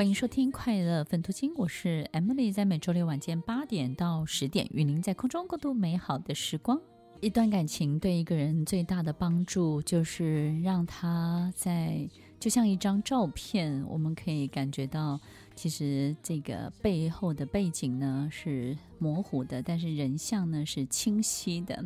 [0.00, 6.80] 欢迎收听《快乐分途经》，我是 Emily，在每周六晚间八点到十点，与您在空中共度美好的时光。
[7.20, 12.08] 一段感情对一个人最大的帮助，就是让他在
[12.38, 15.20] 就像一张照片，我们可以感觉到，
[15.54, 21.84] 其实这个背后的背景呢是模糊的，但是人像呢是清晰的。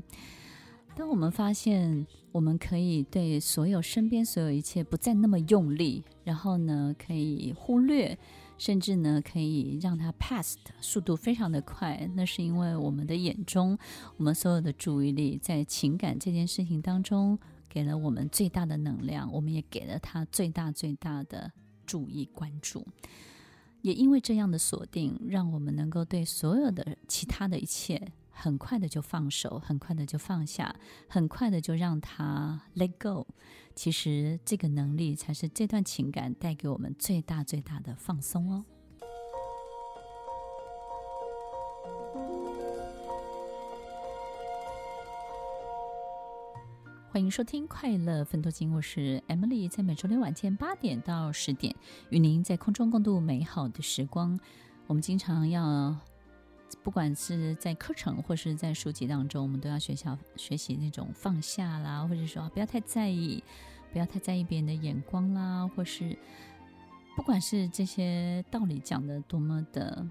[0.96, 8.16] 当我们发现我们可以对所有身边所有一切不再那么用力，然后呢，可以忽略，
[8.58, 13.76] 甚至呢，可以让它 pass 的速度非常的快，那是因为我们的眼中，
[14.16, 17.36] 我们所有的注意力在情感这件事情当中
[17.68, 21.50] 给了我们最大的能量，我们也给了他最大最大的
[21.84, 22.86] 注意关注，
[23.82, 28.12] 也因为这样的锁定，让我们能够对所有的其他的一切。
[28.36, 30.74] 很快的就放手，很快的就放下，
[31.08, 33.26] 很快的就让他 let go。
[33.74, 38.64] 其实这个能力才是这段情感带给我们最大最大的放松哦。
[47.10, 51.74] 欢迎收听《快乐分多金》，我是 Emily，在每周六晚间八点到十点，
[52.10, 54.38] 与您在空中共度美好的时光。
[54.88, 55.96] 我们经常要。
[56.82, 63.42] 不管是在课程或是在书籍当中，我们都要学习学习那种放下啦，或者说不要太在意，
[63.92, 66.18] 不要太在意别人的眼光啦，或是
[67.16, 70.06] 不管是这些道理讲得多么的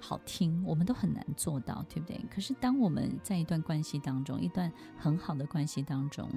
[0.00, 2.20] 好听，我们都很难做到，对不对？
[2.30, 6.28] 可是当我们在一段关系当中，一段很好的关系当中，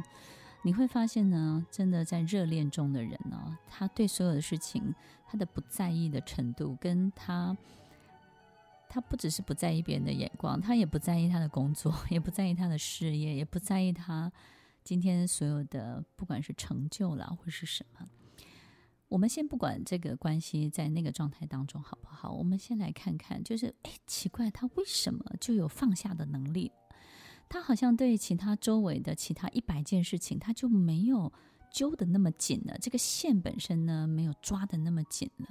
[0.63, 4.93] 你会发现呢，真的在热恋中的人呢，他对所有的事情，
[5.27, 7.55] 他的不在意的程度，跟他。
[8.93, 14.29] 他不只是不在意别人的眼光，他也不在意他的工作， 也不在意他的事业，也不在意他
[14.83, 18.05] 今天所有的，不管是成就啦，或是什么。
[19.07, 26.69] 我们先不管这个关系在那个状态当中好不好，我们先来看看，就是哎，奇怪，他为什么就有放下的能力？
[27.47, 31.31] 他好像对其他周围的其他一百件事情，他就没有
[31.69, 32.77] 揪得那么紧了。
[32.77, 35.47] 这个线本身呢，没有抓得那么紧了。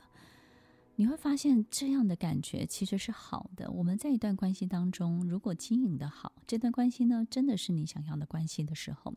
[1.00, 3.70] 你会发现这样的感觉其实是好的。
[3.70, 9.14] 我们在一段关系当中，如果经营得好，这段关系呢，真的是你想要的关系的时候，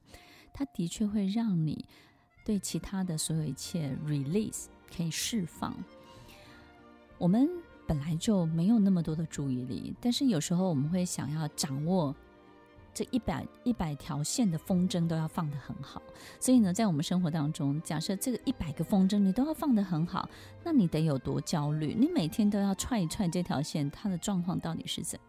[0.54, 1.84] 它的确会让你
[2.46, 5.76] 对其他的所有一切 release 可以释放。
[7.18, 7.50] 我们
[7.86, 12.16] 本来就没有那么多的注意力，但是有时候我们会想要掌握。
[12.94, 16.02] 这一百一百条线的风筝都要放得很好，
[16.40, 20.30] 所以呢，在我们生活当中，假设这个一百个风筝你都要放得很好，
[20.64, 21.96] 那你得有多焦虑？
[21.98, 25.20] 你每天都要踹一踹这条线，它的状况到底是怎？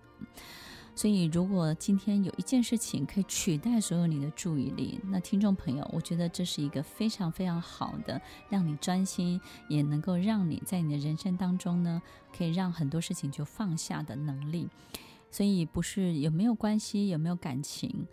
[0.97, 12.01] 所以，如果今天有一件事情可以取代所有你的注意力，那听众朋友，我觉得这是一个非常非常好的，让你专心，也能够让你在你的人生当中呢，
[12.37, 14.69] 可以让很多事情就放下的能力。
[15.35, 18.07] 所以不是有没有关系，有没有感情，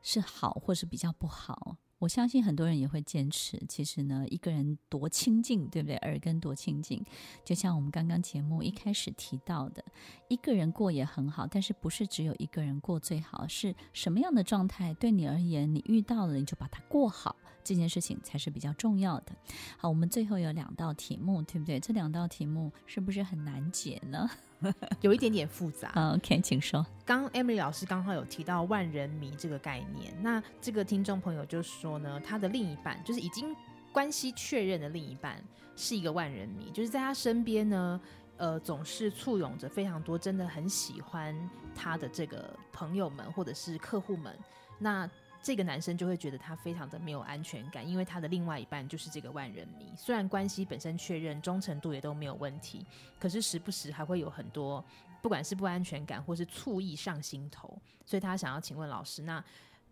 [0.00, 1.76] 是好或是比较不好。
[1.98, 3.62] 我相信很多人也会坚持。
[3.68, 5.96] 其实呢，一个人多亲近，对不对？
[5.96, 7.04] 耳根多亲近，
[7.44, 9.84] 就像我们刚刚节目一开始提到的，
[10.28, 13.46] 一个人过也很好，但是不是只有一个人过最好？
[13.46, 19.32] 是什么样的状态对你而言，你遇到了你就把它过好，这件事情才是比较重要的。
[19.76, 21.78] 好，我们最后有两道题目，对不对？
[21.78, 24.28] 这两道题目是不是很难解呢？
[25.00, 25.92] 有一点点复杂。
[26.14, 26.84] OK，请说。
[27.04, 33.54] 刚 Emily 老师刚好有提到万人迷这个概念，那这个听众朋友就说呢，他的另一半就是已经
[33.92, 35.42] 关系确认的另一半
[35.76, 38.00] 是一个万人迷，就是在他身边呢，
[38.36, 41.34] 呃，总是簇拥着非常多真的很喜欢
[41.74, 44.36] 他的这个朋友们或者是客户们，
[44.78, 45.08] 那。
[45.42, 49.86] 这个男生就会觉得他非常的没有安全感，因为他的另外一半就是这个万人迷。
[49.96, 52.84] 虽然关系本身确认，忠诚度也都没有问题，
[53.18, 54.84] 可是时不时还会有很多，
[55.22, 57.80] 不管是不安全感或是醋意上心头。
[58.04, 59.42] 所以他想要请问老师，那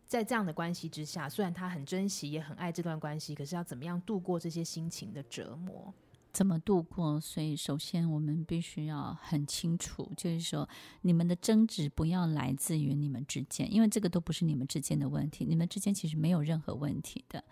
[0.07, 5.93] 在这样的关系之下，虽然他很珍惜也很爱这段关系，可是要怎么样度过这些心情的折磨？
[6.33, 7.21] 怎么度过？
[7.21, 10.69] 所以首先我们必须要很清楚，就是说
[11.03, 17.43] 你们的争执不要来自于你们之间，因为这个都不是你们之间的问题，你们之间其实没有任何问题的。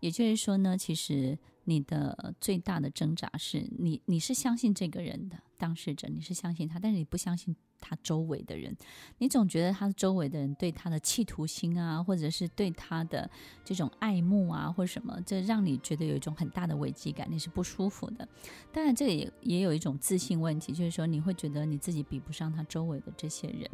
[0.00, 7.54] 也就是说呢，其实你的最大的挣扎是你，你是相信这个人的当事者，你是相信他，但是你不相信
[7.84, 8.74] 他周围的人，
[9.18, 13.30] 你总觉得他周围的人对他的企图心啊，或者是对他的
[13.62, 18.26] 这种爱慕啊，或者什么，这让你觉得有一种很大的危机感，你是不舒服的。
[18.72, 23.70] 当然，这也也有一种自信问题，就是说你会觉得你自己比不上他周围的这些人。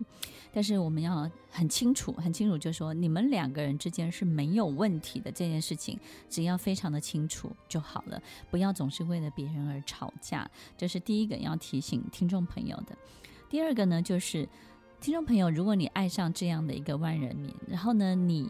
[0.52, 5.96] 但是我们要很清楚，很清楚，就是说你们两个人之间是没有问题的这件事情，
[6.28, 8.20] 只要非常的清楚就好了，
[8.50, 10.50] 不要总是为了别人而吵架。
[10.76, 12.96] 这是第一个要提醒听众朋友的。
[13.50, 14.48] 第二个呢，就是
[15.00, 18.48] 听众朋友，如果你爱上这样的一个万人迷，然后呢，你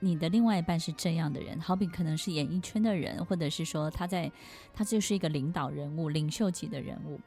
[0.00, 4.30] 你的另外一半是这样的人，好比可能是演艺圈的人，或者是说他在
[4.74, 7.20] 他就是一个领导人物、领袖级的人物，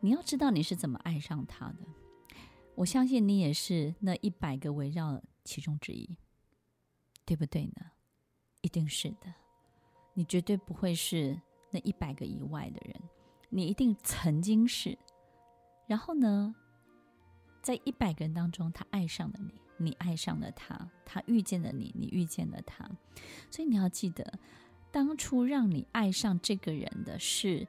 [0.00, 1.76] 你要知道你是怎么爱上他的。
[2.74, 6.18] 我相信你也是那一百个围绕其中之一，
[7.24, 7.92] 对不对呢？
[8.60, 9.32] 一定是的，
[10.12, 11.40] 你绝对不会是
[11.70, 13.00] 那一百个以外的人，
[13.48, 14.98] 你一定曾经是。
[15.90, 16.54] 然后呢，
[17.60, 22.88] 在一百个人当中，他爱上了你，你爱上了他，他遇见了你，你遇见了他。
[23.50, 24.38] 所以你要记得，
[24.92, 27.66] 当初让你爱上这个人的是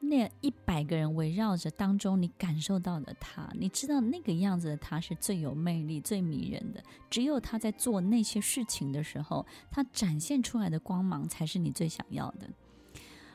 [0.00, 6.82] 那一百个人围绕着当中，你感受到的他，你知道那个样子的他是最有魅力、最迷人的。
[7.10, 12.48] 只有他在做那些事情的时候，他展现出来的光芒才是你最想要的。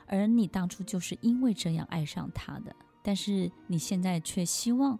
[0.07, 2.75] 而你当初就是因为这样爱上他的。
[3.03, 4.97] 但是你现在却希望，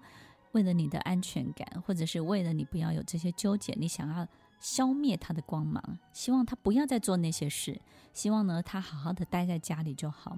[0.52, 4.28] 为了你的安全感，或者是为了你不要有这些纠结，你想要
[4.60, 7.82] 消灭他的光芒，希望他不要再做那些事，
[8.14, 10.38] 希望呢他好好的待在家里就好，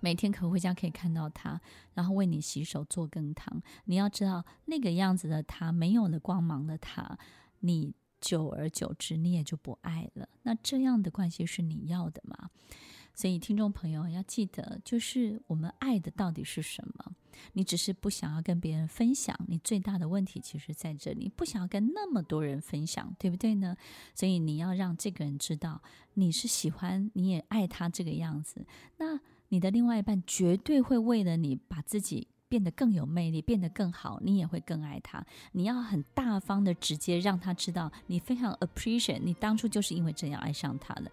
[0.00, 1.60] 每天可回家可以看到他，
[1.94, 3.62] 然后为你洗手做羹汤。
[3.84, 7.18] 你要知道那个样子的他，没有了光芒的他，
[7.60, 10.28] 你久而久之你也就不爱了。
[10.42, 12.45] 那这样的关系是你要的吗？
[13.16, 17.12] 所以，听众朋友要记得，就是我们爱的到底是什么？
[17.54, 23.74] 你只是不想要跟别人分享，你最大的问题其实在这里，不想要跟那么多人分享，对不对呢？
[24.14, 25.80] 所以你要让这个人知道
[26.12, 28.66] 你是喜欢，你也爱他这个样子。
[28.98, 29.18] 那
[29.48, 35.24] 你的另外一半绝对会为了你把自己变得更有魅力，变得更好，你也会更爱他。
[35.52, 41.10] 你要很大方的直接让他知道，你非常 appreciate，你当初就是因为这样爱上他的。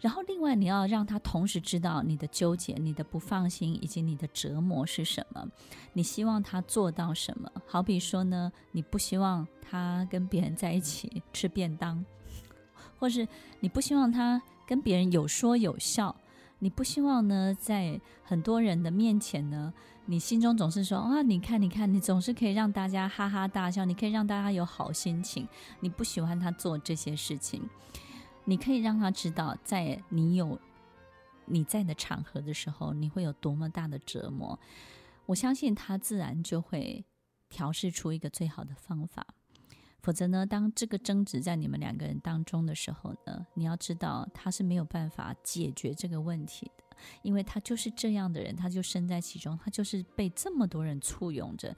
[0.00, 5.46] 然后，另外你要让他同时知道你的纠结、你的不放心以及你的折磨是什么。
[5.92, 7.50] 你希望他做到什么？
[7.66, 12.02] 好比说呢，你不希望他跟别人在一起吃便当，
[12.98, 13.28] 或是
[13.60, 16.16] 你不希望他跟别人有说有笑，
[16.60, 19.70] 你不希望呢，在很多人的面前呢，
[20.06, 25.46] 你心中总是说啊，你看，你看，你总是可以让大家哈哈大笑，你可以让大家有好心情。
[25.80, 27.68] 你不喜欢他做这些事情。
[28.44, 30.58] 你可以让他知道，在你有
[31.46, 34.58] 你在的场合的时候，你会有多么大的折磨。
[35.26, 37.04] 我相信他自然就会
[37.48, 39.26] 调试出一个最好的方法。
[40.02, 51.76] 否则呢，当这个争执在你们两个人当中的时候呢，你要知道他是没有办法解决这个问题的，因为他就是这样的人，他就身在其中，他就是被这么多人簇拥着。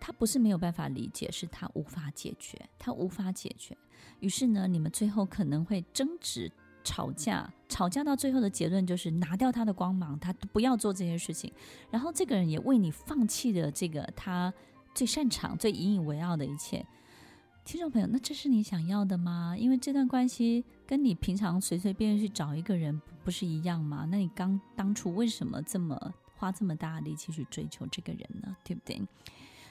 [0.00, 3.76] 他不是没有办法理解，是他无法解决，他无法解决。
[4.20, 6.50] 于是呢，你们最后可能会争执、
[6.82, 11.52] 吵架，吵架到最后的结论就是拿掉他的光芒，他不要做这些事情。
[11.90, 14.52] 然后这个人也为你放弃了这个他
[14.94, 16.84] 最擅长、最引以为傲的一切。
[17.64, 19.54] 听众朋友，那这是你想要的吗？
[19.54, 24.08] 因为这段关系跟你平常随随便便去找一个人不是一样吗？
[24.10, 28.56] 那你刚当初为什么这么花这么大的力气去追求这个人呢？
[28.64, 29.02] 对不对？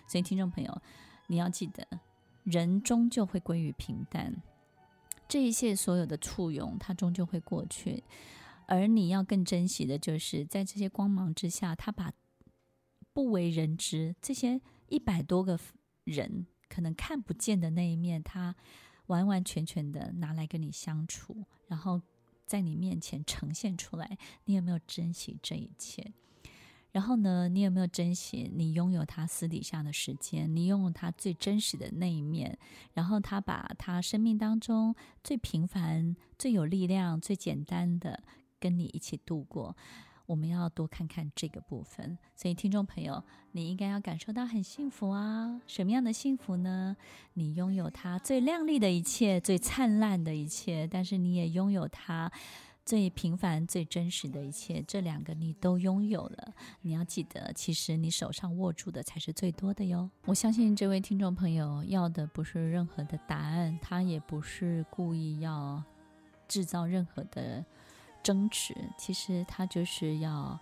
[0.08, 0.82] 所以，听众朋友，
[1.28, 1.86] 你要记得，
[2.44, 4.42] 人终究会归于平淡。
[5.28, 8.04] 这一切所有的簇拥，它终究会过去。
[8.66, 12.12] 而你要更珍惜的，就是在这些光芒之下，他把
[13.14, 15.60] 不为人知这些一百多个
[16.04, 18.56] 人可能看不见的那一面，他
[19.08, 22.02] 完完全全的拿来跟你相处，然后
[22.46, 24.18] 在你面前呈现出来。
[24.46, 26.14] 你有没有珍惜这一切？
[26.92, 30.56] 然后呢，你有没有珍惜你拥有他私底下的时间？
[30.56, 32.58] 你拥有他最真实的那一面。
[32.94, 38.24] 然后他把他生命当中最平凡、最有力量、最简单的
[38.60, 39.76] 跟你一起度过。
[40.26, 42.18] 我们要多看看这个部分。
[42.36, 45.62] 所以，听众朋友，你应该要感受到很幸福啊！
[45.68, 46.98] 什么样的幸福呢？
[47.34, 52.32] 你拥有他最亮丽的一切、最灿烂的一切，但是你也拥有他。
[52.88, 56.54] 最平凡、最真实的一切，这两个你都拥有了。
[56.80, 60.10] 你要记得，其实你手上握住的才是最多的哟。
[60.24, 65.84] 我相信这位听众朋友要的不是任何的答案，他也不是故意要
[66.48, 67.66] 制造任何的
[68.24, 68.74] 争执。
[68.98, 70.58] 其实他就是要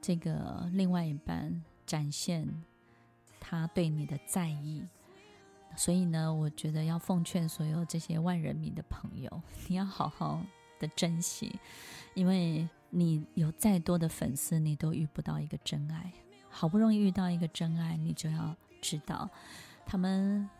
[0.00, 2.44] 这个另外一半展现
[3.38, 4.84] 他对你的在意。
[5.76, 10.44] 所以呢，我觉得要奉劝所有这些万人迷的朋友，你要好好
[10.82, 11.58] 的珍惜，
[12.14, 16.12] 因为你有再多的粉丝，你都遇不到一个真爱。
[16.50, 19.30] 好不容易遇到一个真爱，你就要知道，
[19.86, 20.50] 他们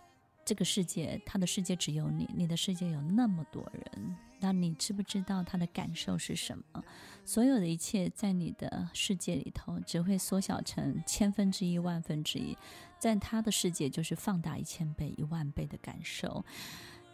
[0.44, 6.82] 这个世界，他的世界只有你，你的世界有那么多人，那你知不知道他的感受是什么？
[7.24, 12.56] 所有的一切在你的世界里头，只会缩小成千分之一、万分之一，
[12.98, 16.42] 在他的世界就是放大一千倍、一万倍的感受。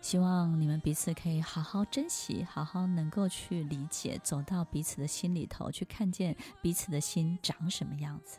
[0.01, 8.39] 希望你们彼此可以好好珍惜，好好能够去理解，走到彼此的心里头，去看见彼此的心长什么样子。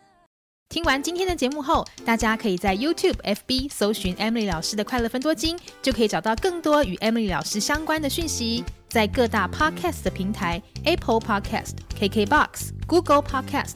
[0.70, 8.64] 听完今天的节目后，大家可以在 YouTube、FB 搜寻 Emily 老师的快乐分多金，就可以找到更多与 Emily 老师相关的讯息。
[8.88, 13.76] 在各大 Podcast 的平台，Apple Podcast、KKBox、Google Podcast、